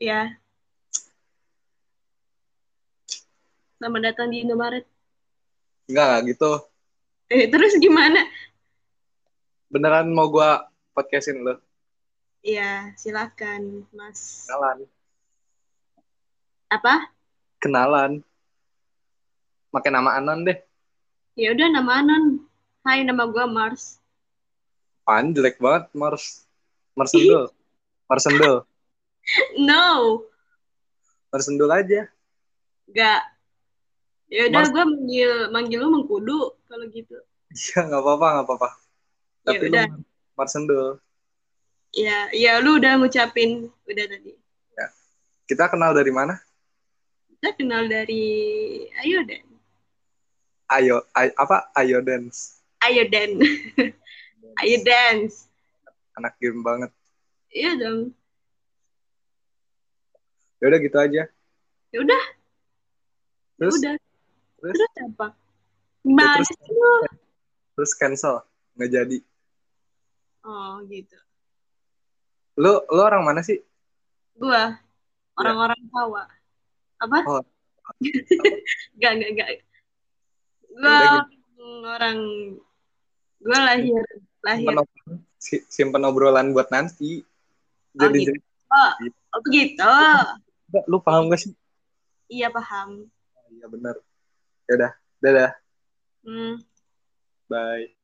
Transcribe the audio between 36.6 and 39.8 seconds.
kalau gitu. Iya, nggak apa-apa, nggak apa-apa. Ya Tapi lu